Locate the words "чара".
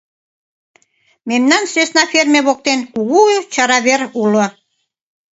3.53-3.79